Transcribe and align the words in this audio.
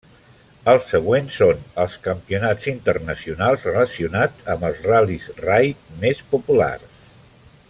Els 0.71 0.87
següents 0.93 1.35
són 1.41 1.59
els 1.83 1.97
campionats 2.07 2.71
internacionals 2.73 3.69
relacionats 3.71 4.51
amb 4.55 4.69
els 4.71 4.83
ral·lis 4.93 5.33
raid 5.47 5.89
més 6.07 6.27
populars. 6.35 7.03